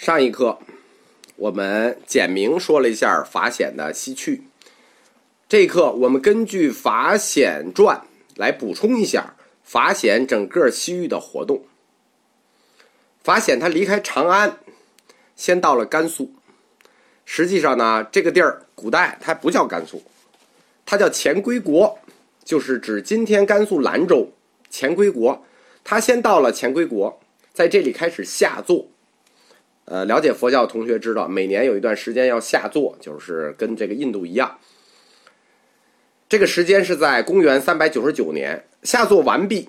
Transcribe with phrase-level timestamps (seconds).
[0.00, 0.58] 上一课
[1.36, 4.44] 我们简明说了一下法显的西去，
[5.46, 8.00] 这一课我们根据法显传
[8.34, 11.64] 来补充一下法显整个西域的活动。
[13.22, 14.56] 法显他离开长安，
[15.36, 16.32] 先到了甘肃。
[17.26, 20.02] 实际上呢，这个地儿古代它不叫甘肃，
[20.86, 21.98] 它叫前归国，
[22.42, 24.32] 就是指今天甘肃兰州
[24.70, 25.44] 前归国。
[25.84, 27.20] 他先到了前归国，
[27.52, 28.88] 在这里开始下坐。
[29.90, 34.56] 呃，了解佛教的同学知道，每年有一段时间要下座，就是跟这个印度一样。
[36.28, 39.68] 这个时间是在公元三百九十九年下座完毕，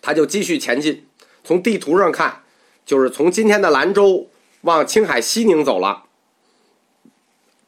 [0.00, 1.06] 他就继续前进。
[1.44, 2.44] 从地图上看，
[2.86, 4.30] 就是从今天的兰州
[4.62, 6.04] 往青海西宁走了。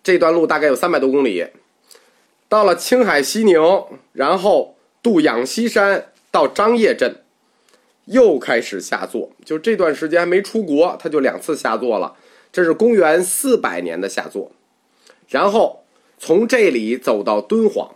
[0.03, 1.47] 这段路大概有三百多公里，
[2.49, 3.61] 到了青海西宁，
[4.15, 7.22] 然后渡仰西山到张掖镇。
[8.07, 12.17] 又开始下作，就这段时间没出国，他就两次下作了。
[12.51, 14.53] 这是公元四百年的下作，
[15.29, 15.85] 然后
[16.19, 17.95] 从这里走到敦煌。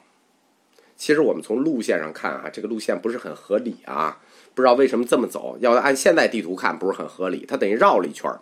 [0.96, 4.18] 其实我们从路线上看啊，这个路线不是很合理啊，
[4.54, 5.58] 不知道为什么这么走。
[5.60, 8.32] 要按现在地图看，不是很合理，它等于绕了一圈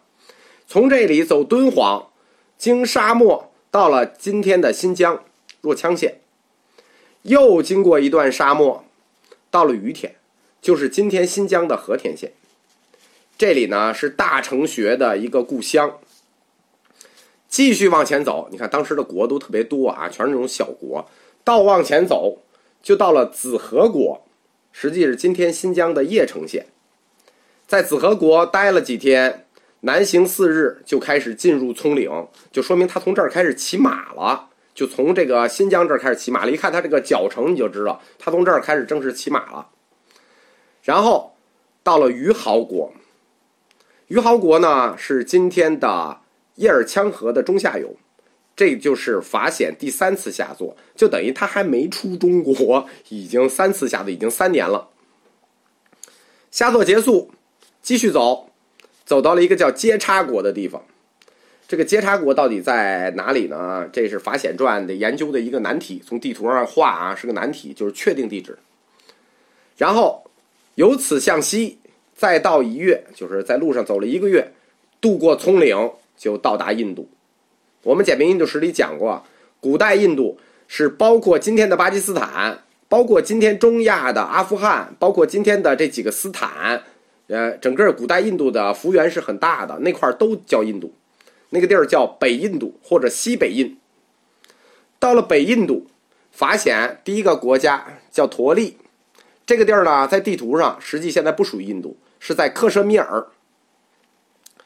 [0.67, 2.11] 从这里走敦煌，
[2.57, 5.25] 经沙漠到了今天的新疆
[5.61, 6.21] 若羌县，
[7.23, 8.85] 又经过一段沙漠，
[9.51, 10.15] 到了于田。
[10.65, 12.33] 就是今天新疆的和田县，
[13.37, 15.99] 这里呢是大成学的一个故乡。
[17.51, 21.07] 继续往前走，你看当时的国都特别多啊，全是那种小国。
[21.45, 22.39] 倒往前走，
[22.83, 24.25] 就到了子和国，
[24.73, 26.65] 实际是今天新疆的叶城县。
[27.67, 29.47] 在子和国待了几天，
[29.81, 34.49] 南行四日，就开始进入葱岭，就说明他从这儿开始骑马了。
[34.75, 39.69] 就从这个新疆这儿开始骑马了，一看他这个脚程，你就知道他从这儿开始正式骑马了。
[40.85, 41.33] 然后
[41.83, 42.93] 到了于豪国，
[44.09, 46.21] 于豪国呢是今天的
[46.57, 47.97] 叶尔羌河的中下游，
[48.55, 54.91] 这就是法显第三次下作，就等于他还没出中国，已经三次下作，已经三年了。
[56.51, 57.31] 下作结束，
[57.81, 58.51] 继续走，
[59.07, 60.85] 走到了一个叫接叉国的地方。
[61.67, 63.89] 这个接叉国到底在哪里呢？
[63.91, 68.59] 这是法显传的研究的一个难题，从地图上画啊是个难题，就是确定地址。
[69.79, 70.21] 然后。
[70.75, 71.79] 由此向西，
[72.15, 74.53] 再到一月，就是在路上走了一个月，
[75.01, 77.09] 渡过葱岭，就到达印度。
[77.83, 79.25] 我们简明印度史里讲过，
[79.61, 86.83] 古代印度是包括今天的巴基斯坦，包括今天中亚的阿富汗，包括今天的这几个斯坦，
[87.29, 90.93] 呃，整个古代印度的幅员是很大的，那块都叫印度，
[91.51, 93.79] 那个地儿叫北印度或者西北印。
[94.99, 95.87] 到了北印度，
[96.33, 98.79] 法显第一个国家叫陀利。
[99.47, 103.27] 这个地儿呢，在地图上实际现在不属于印度，是在克什米尔。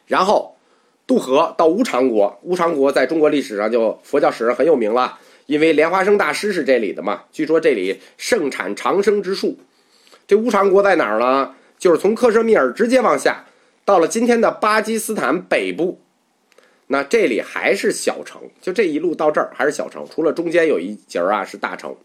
[0.06, 0.56] 然后
[1.04, 7.24] 渡河到乌常国，乌常国在中国历史上就佛教史上很有名了，因为莲花生大师是这里的嘛。
[7.32, 9.58] 据说这里盛产长生之树。
[10.28, 11.56] 这乌常国在哪儿呢？
[11.76, 13.46] 就是从克什米尔直接往下，
[13.84, 16.00] 到了今天的巴基斯坦北部。
[16.86, 21.96] 那这里还是小城，就这一路到这儿还是小城，除了中间有一节儿啊是大城。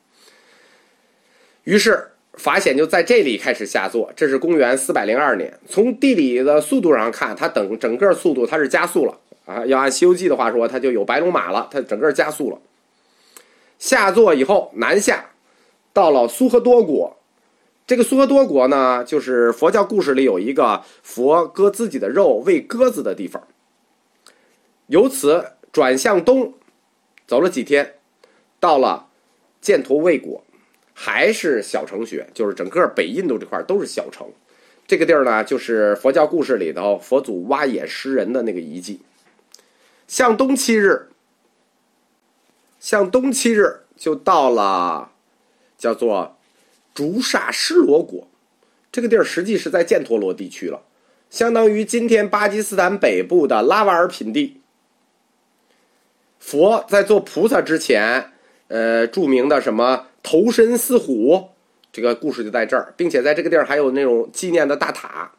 [1.65, 2.09] 于是。
[2.33, 5.59] 法显就在这里开始下座，这是公元四百零二年。
[5.67, 9.63] 从地理的速度上看，它等整个速度它是加速了啊。
[9.65, 12.57] 要按《西游记》的话说，它就有白龙马了，它整个加速了。
[13.77, 15.31] 下座以后南下，
[15.93, 17.17] 到了苏荷多国。
[17.85, 23.47] 这个苏荷多国呢，就是佛教故事里有一个佛割自己的肉喂鸽子的地方。
[24.87, 26.53] 由此转向东，
[27.27, 27.95] 走了几天，
[28.59, 29.07] 到了
[29.61, 30.43] 犍陀卫国。
[30.93, 34.27] 还是小城学，就是整个北印度这块都是小城。
[34.85, 38.99] 这个地儿呢，就是佛教故事里头佛祖挖野食人的那个遗迹。
[40.07, 41.07] 向东七日，
[42.79, 45.11] 向东七日就到了
[45.77, 46.37] 叫做
[46.93, 48.27] 竹刹湿罗国。
[48.91, 50.81] 这个地儿实际是在犍陀罗地区了，
[51.29, 54.61] 相当于今天巴基斯坦北部的拉瓦尔品地。
[56.39, 58.31] 佛在做菩萨之前，
[58.67, 60.07] 呃，著名的什么？
[60.23, 61.49] 投身似虎，
[61.91, 65.31] 这个故事就在这儿，并且在这个地儿还有那种纪念的大塔。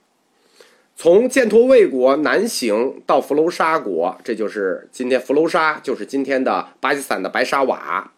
[0.95, 8.13] 从犍陀卫国南行到弗楼沙国，这就是今天弗楼沙，就是今天的巴基斯坦的白沙瓦。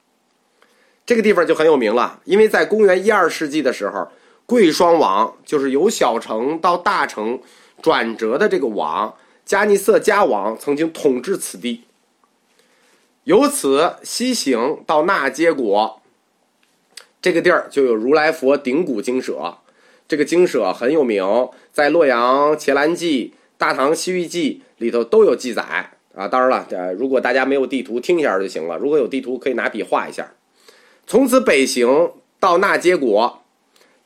[1.07, 4.09] 这个地方就很有名了，因为在公元一二世纪的时候，
[4.45, 7.41] 贵霜王就是由小城到大城
[7.81, 9.15] 转折的这个王
[9.45, 11.85] 加尼色加王曾经统治此地，
[13.25, 16.03] 由此西行到那揭国。
[17.27, 19.59] 这个地儿就有如来佛顶骨精舍，
[20.07, 21.25] 这个精舍很有名，
[21.73, 23.25] 在《洛阳伽蓝记》
[23.59, 26.29] 《大唐西域记》里头都有记载啊。
[26.29, 28.79] 当然了，呃，如果大家没有地图，听一下就行了。
[28.79, 30.35] 如果有地图，可以拿笔画一下。
[31.05, 33.43] 从此北行到那揭国，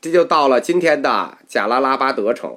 [0.01, 2.57] 这就到了今天的贾拉拉巴德城。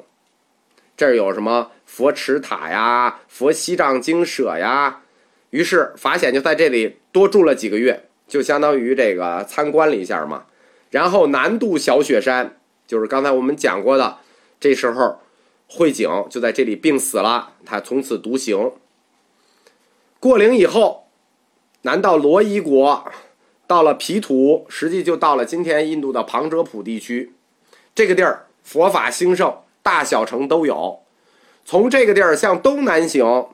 [0.95, 5.01] 这儿有什么佛池塔呀、佛西藏精舍呀？
[5.49, 10.45] 于是法显就在这里多住了几个月，就相当于这个参观了一下嘛。
[10.93, 14.19] 然后南渡小雪山，就是刚才我们讲过的，
[14.59, 15.21] 这时候
[15.67, 18.73] 慧景就在这里病死了，他从此独行。
[20.19, 21.07] 过岭以后，
[21.81, 23.11] 南到罗伊国，
[23.65, 27.33] 到了皮土，实际就到了今天印度的旁遮普地区。
[27.95, 30.99] 这个地儿佛法兴盛，大小城都有。
[31.65, 33.47] 从这个地儿向东南行。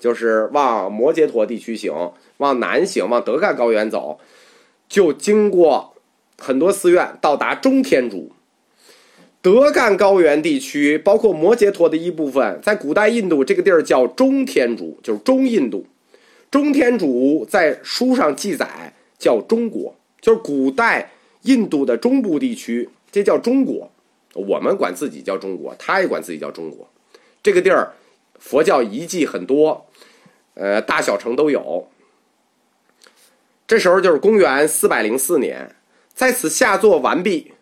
[0.00, 1.92] 就是往摩羯陀地区行，
[2.38, 4.18] 往南行，往德干高原走，
[4.88, 5.94] 就经过
[6.40, 8.32] 很多寺院，到达中天竺。
[9.42, 15.86] 德干高原地区包括摩羯陀的一部分，在古代印度这个地儿叫中天竺，就是中印度。
[16.50, 21.10] 中天竺在书上记载叫中国，就是古代
[21.42, 23.90] 印度的中部地区，这叫中国。
[24.34, 26.88] 我们管自己叫中国，他也管自己叫中国。
[27.42, 27.92] 这个地儿
[28.38, 29.86] 佛教遗迹很多。
[30.54, 31.88] 呃，大小城都有。
[33.66, 35.74] 这时候就是公元四百零四年，
[36.20, 37.54] 在此下座完毕，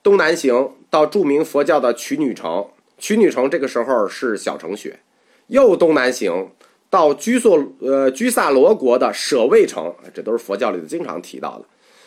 [0.00, 2.68] 东南行到著名佛教的曲女城。
[2.98, 5.00] 曲女城这个时候是小城雪，
[5.48, 6.52] 又东南行
[6.88, 11.64] 到居所呃居萨罗国的舍卫城，这都是佛教里头经常提到的。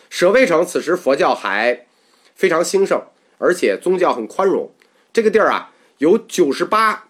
[0.10, 1.86] 舍卫城此时佛教还
[2.34, 3.04] 非常兴盛，
[3.38, 4.72] 而且宗教很宽容。
[5.12, 7.10] 这个地儿啊，有九十八，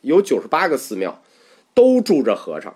[0.00, 1.22] 有九十八个寺庙。
[1.74, 2.74] 都住着和尚，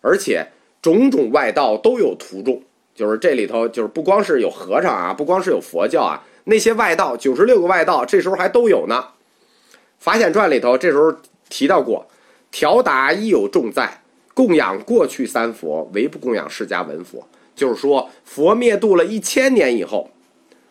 [0.00, 2.62] 而且种种外道都有徒众，
[3.00, 9.02] 就是这里头就是不光是有和尚啊，不光是有佛教啊，那些外道九十六个外道，这时候还都有呢。
[9.98, 11.10] 《法显传》里头这时候
[11.48, 12.06] 提到过，
[12.50, 14.02] 调达亦有众在，
[14.34, 17.26] 供养过去三佛，唯不供养释迦文佛。
[17.56, 20.10] 就是说，佛灭度了一千年以后，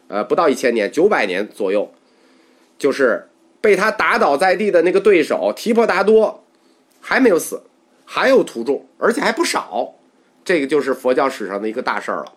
[0.08, 1.92] 呃，不到一千年，九百年左右，
[2.78, 3.28] 就是
[3.60, 6.44] 被他打倒在地的那个对手提婆达多。
[7.02, 7.64] 还没有死，
[8.06, 9.96] 还有徒众，而且还不少。
[10.44, 12.34] 这个就是佛教史上的一个大事儿了。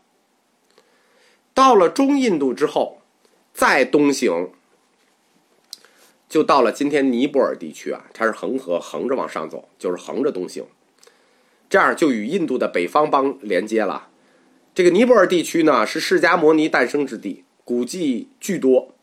[1.55, 3.03] 到了中印度之后，
[3.53, 4.51] 再东行，
[6.29, 8.07] 就到了今天尼泊尔地区啊。
[8.15, 10.65] 它是恒河横着往上走，就是横着东行，
[11.69, 14.09] 这样就与印度的北方邦连接了。
[14.75, 18.95] 这个尼泊尔地区呢，是释迦牟尼诞生之地，古迹巨多。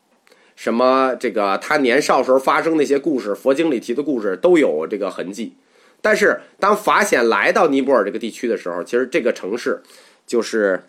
[0.56, 1.16] 什么？
[1.16, 5.54] 这个他年少时候发生那些故事，佛经里提的故事都有这个痕迹。
[6.02, 9.82] 但是当法显来到尼泊尔这个地区的时候，其实这个城市
[10.26, 10.84] 就是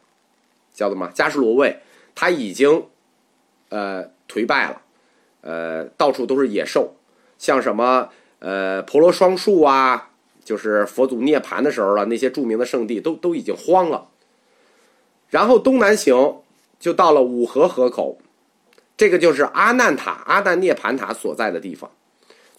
[0.72, 1.80] 叫做嘛加什罗卫，
[2.14, 2.86] 他已经
[3.68, 4.82] 呃颓败了，
[5.40, 6.94] 呃到处都是野兽，
[7.38, 8.08] 像什么
[8.38, 10.10] 呃婆罗双树啊，
[10.44, 14.08] 就是佛祖涅槃的时候了，那些著名的圣地都都已经荒了。
[15.28, 16.40] 然后东南行
[16.78, 18.18] 就到了五河河口。
[18.96, 21.90] 这个就是阿难塔、阿难涅盘塔所在的地方。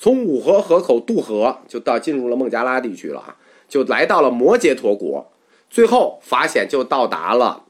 [0.02, 3.38] 从五河河口渡河，就到进入了孟加拉地区了啊，
[3.70, 5.32] 就来到了摩羯陀国。
[5.70, 7.66] 最后法显就到达了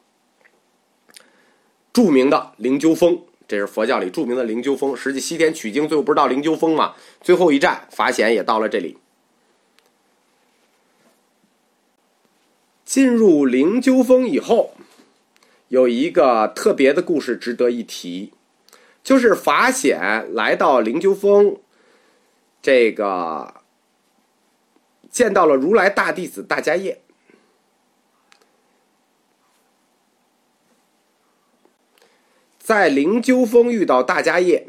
[1.92, 3.20] 著名的灵鹫峰，
[3.50, 4.96] 这是佛教里著名的灵鹫峰。
[4.96, 6.96] 实际西天取经最后不是到灵鹫峰嘛？
[7.20, 8.96] 最后一站法显也到了这里。
[12.86, 14.72] 进入灵鹫峰以后，
[15.68, 18.32] 有一个特别的故事值得一提。
[19.04, 21.58] 就是法显来到灵鹫峰，
[22.62, 23.62] 这个
[25.10, 27.02] 见到了如来大弟子大迦叶，
[32.60, 34.68] 在灵鹫峰遇到大迦叶，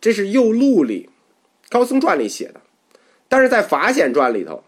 [0.00, 1.10] 这是右录里
[1.68, 2.60] 高僧传里写的，
[3.28, 4.62] 但是在法显传里头，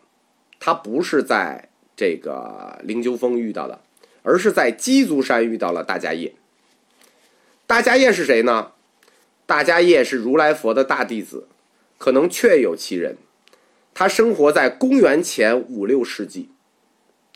[0.59, 3.81] 他不是在这个灵鹫峰遇到的，
[4.23, 6.35] 而是在鸡足山遇到了大迦叶。
[7.67, 8.73] 大迦叶是谁呢？
[9.47, 11.49] 大迦叶是如来佛的大弟子，
[11.99, 13.19] 可能确有其人。
[13.93, 16.51] 他生活在公元前五六世纪，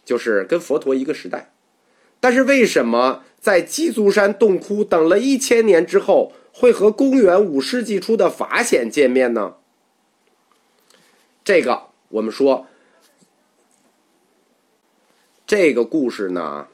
[0.04, 1.52] 就是跟佛陀一个时代。
[2.21, 9.57] 但是为什么在鸡足山洞窟等了一千年之后，会和公元五世纪初的法显见面呢？
[11.42, 12.69] 这个我们说，
[15.45, 16.69] 这个故事呢，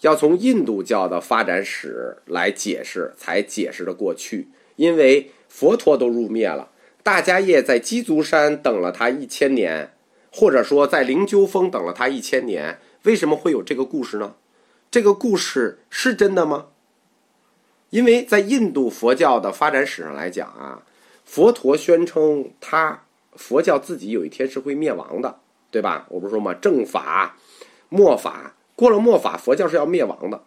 [0.00, 4.48] 要从印度教的发展史来解释，才解释的过去。
[4.74, 6.72] 因为佛陀都入灭了，
[7.10, 9.90] 大家业在鸡足山等了他一千年，
[10.30, 14.36] 或者说在灵鹫峰等了他一千年，为什么会有这个故事呢？
[14.92, 16.66] 这个故事是真的吗？
[17.90, 20.84] 因为在印度佛教的发展史上来讲啊，
[21.24, 23.02] 佛陀宣称他
[23.32, 25.40] 佛教自己有一天是会灭亡的，
[25.72, 26.06] 对吧？
[26.10, 27.36] 我不是说嘛，正法、
[27.88, 30.44] 末法，过了末法，佛教是要灭亡的。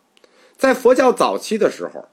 [0.55, 2.07] 在佛教早期的时候，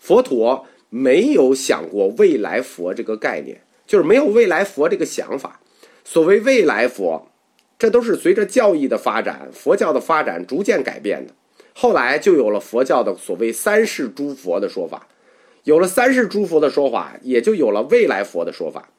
[0.00, 5.60] 佛陀没有想过未来佛这个概念，就是没有未来佛这个想法。
[6.04, 7.28] 所谓未来佛，
[7.78, 11.32] 这都是随着教义的发展、佛教的发展逐渐改变的。
[11.74, 15.06] 后来就有了佛教的所谓三世诸佛的说法，
[15.64, 18.90] 有了三世诸佛的说法，也就有了未来佛的说法。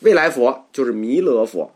[0.00, 1.72] 未来佛就是弥勒佛，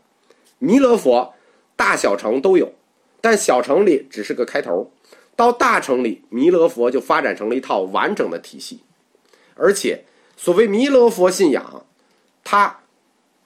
[0.57, 1.33] 弥勒佛
[1.75, 2.73] 大小乘都有，
[3.21, 4.91] 但小乘里只是个开头，
[5.35, 8.81] 到大乘里，弥勒佛就发展成了一套完整的体系。
[9.55, 11.85] 而且，所谓弥勒佛信仰，
[12.51, 12.79] 它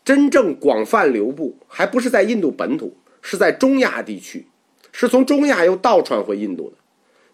[0.06, 4.48] 真正广泛流布，还不是在印度本土，是在中亚地区，
[4.94, 6.78] 是从中亚又倒传回印度的。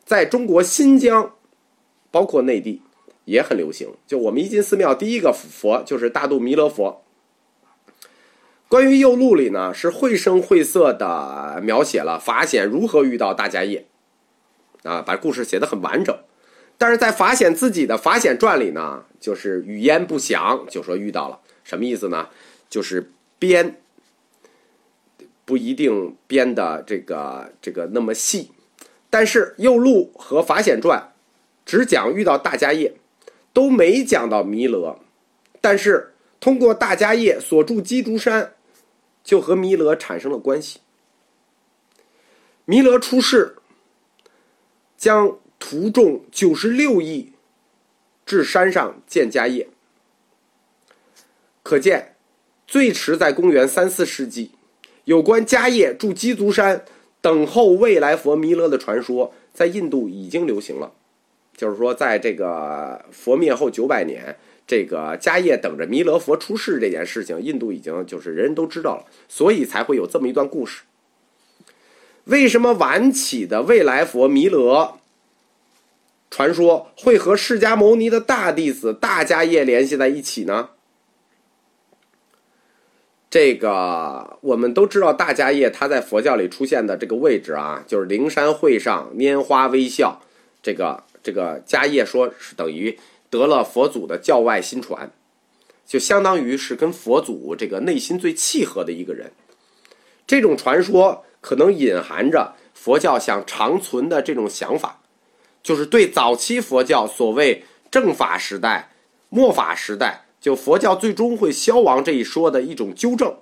[0.04, 1.36] 在中国新疆，
[2.10, 2.82] 包括内地，
[3.26, 3.88] 也很流行。
[4.08, 7.04] 就我们一进寺庙，第一个佛就是大肚弥勒佛。
[8.68, 13.86] 关于右录里呢，是绘声绘色的描写了法显如何遇到大迦叶，
[14.82, 16.18] 啊，把故事写得很完整。
[16.80, 22.28] 但是在法显自己的《法显传》里呢，就是语焉不详，就说遇到了什么意思呢？
[22.68, 23.80] 就是编
[25.46, 28.50] 不一定编的这个这个那么细。
[29.12, 31.00] 但是《右录》和《法显传》
[31.66, 32.96] 只讲遇到大迦叶，
[33.54, 34.98] 都没讲到弥勒。
[35.62, 38.56] 但是通过大迦叶所住鸡足山，
[39.24, 40.80] 就和弥勒产生了关系。
[42.66, 43.58] 弥勒出世，
[44.98, 47.34] 将徒众九十六亿
[48.26, 49.70] 至山上建家业，
[51.70, 52.16] 可见
[52.66, 54.50] 最迟在公元三四世纪，
[55.04, 56.84] 有关迦叶住鸡足山。
[57.22, 60.92] 等候未来佛弥勒的传说在印度已经流行了，
[61.56, 64.36] 就是说，在这个佛灭后九百年，
[64.66, 70.82] 这个迦叶等着弥勒佛出世这件事情，印度已经就是人人都知道了，所以才会有这么一段故事。
[72.24, 74.96] 为什么晚起的未来佛弥勒
[76.32, 80.70] 传说会和释迦牟尼的大弟子大迦叶联系在一起呢？
[83.30, 90.20] 这个我们都知道，大迦叶他在佛教里出现的这个位置啊，就是灵山会上拈花微笑。
[90.64, 92.98] 这个这个迦叶说是等于
[93.30, 95.12] 得了佛祖的教外心传，
[95.86, 99.32] 就相当于是跟佛祖这个内心最契合的一个人。
[100.26, 105.02] 这种传说可能隐含着佛教想长存的这种想法，
[105.62, 108.90] 就是对早期佛教所谓正法时代、
[109.30, 110.26] 末法时代。
[110.40, 113.38] 就佛教最终会消亡这一说的一种纠正，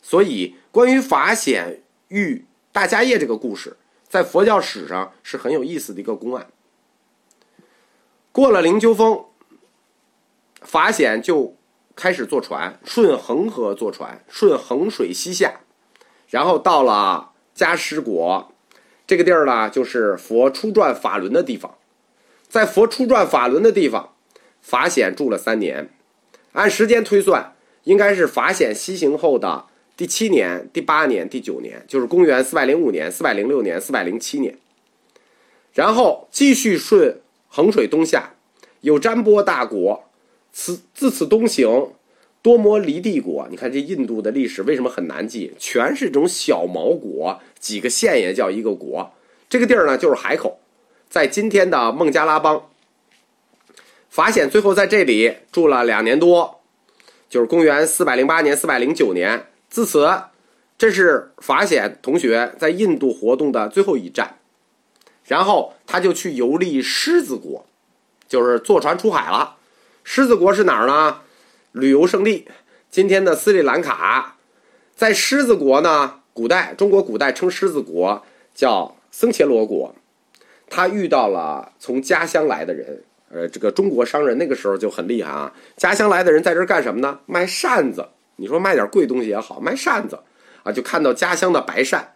[0.00, 3.76] 所以关于法显遇大迦叶这个故事，
[4.08, 6.46] 在佛教史上是很有意思的一个公案。
[8.30, 9.24] 过了灵鹫峰，
[10.60, 11.56] 法显就
[11.96, 15.60] 开始坐船，顺恒河坐船，顺衡水西下，
[16.28, 18.52] 然后到了迦湿国
[19.06, 21.76] 这个地儿呢，就是佛初转法轮的地方。
[22.48, 24.14] 在佛初转法轮的地方，
[24.60, 25.90] 法显住了三年。
[26.54, 34.56] 按时间推算，应该是法显西行后的第七年、第八年、第九年，就是公元四百零五年、四百零六年、四百零七年。
[35.72, 38.34] 然后继续顺衡水东下，
[38.82, 40.04] 有占波大国，
[40.52, 41.90] 此自此东行，
[42.40, 43.48] 多摩离地国。
[43.50, 45.52] 你看这印度的历史为什么很难记？
[45.58, 49.12] 全是这种小毛国，几个县也叫一个国。
[49.48, 50.60] 这个地儿呢，就是海口，
[51.08, 52.68] 在今天的孟加拉邦。
[54.14, 56.60] 法显最后在这里住了两年多，
[57.28, 59.46] 就是公元四百零八年、四百零九年。
[59.68, 60.08] 自此，
[60.78, 64.38] 这是法显同学在印度活动的最后一站。
[65.24, 67.66] 然后他就去游历狮子国，
[68.28, 69.56] 就是坐船出海了。
[70.04, 71.22] 狮子国是哪儿呢？
[71.72, 72.46] 旅游胜地，
[72.92, 74.36] 今天的斯里兰卡。
[74.94, 79.92] 在狮子国呢，古代中国古代称狮子国叫僧伽罗国。
[80.70, 83.02] 他遇到了从家乡来的人。
[83.34, 85.52] 呃，这个中国商人那个时候就很厉害啊！
[85.76, 87.18] 家乡来的人在这儿干什么呢？
[87.26, 88.06] 卖扇子。
[88.36, 90.16] 你说卖点贵东西也好，卖扇子
[90.62, 92.14] 啊，就看到家乡的白扇，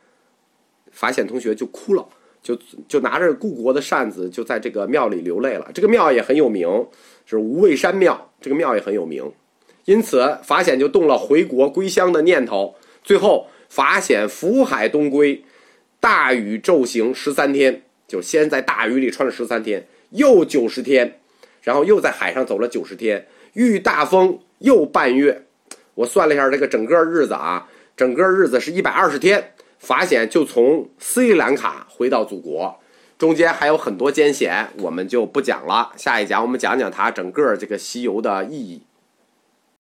[0.93, 2.07] 法显同学就哭了，
[2.41, 2.57] 就
[2.87, 5.69] 就拿着故国的扇子，就在这个庙里流泪了。
[5.75, 6.87] 这个庙也很有名，
[7.27, 8.31] 是无畏山庙。
[8.41, 9.33] 这个庙也很有名，
[9.87, 12.77] 因此法显就动了回国归乡的念头。
[13.03, 15.43] 最后，法显福海东归，
[15.99, 19.89] 大雨骤行十三天，就先在大雨里穿了十三天。
[20.11, 21.21] 又九十天，
[21.62, 25.45] 然后又在海上走了九十天，遇大风又半月。
[25.95, 29.53] 我算了一下，这个整个日子啊，整个日子是一百二十天。
[29.79, 32.81] 法显就从斯里兰卡回到祖国，
[33.17, 35.93] 中间还有很多艰险，我们就不讲了。
[35.97, 38.83] 下一讲我们讲讲他整个这个西游的意义。